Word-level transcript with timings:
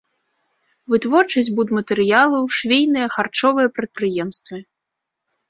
Вытворчасць 0.93 1.51
будматэрыялаў, 1.59 2.43
швейныя, 2.57 3.07
харчовыя 3.19 3.67
прадпрыемствы. 3.77 4.57